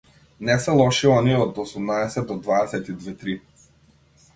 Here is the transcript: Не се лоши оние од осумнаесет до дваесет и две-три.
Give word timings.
Не 0.47 0.55
се 0.63 0.73
лоши 0.79 1.11
оние 1.17 1.37
од 1.45 1.61
осумнаесет 1.67 2.29
до 2.33 2.41
дваесет 2.49 2.95
и 2.95 3.01
две-три. 3.01 3.41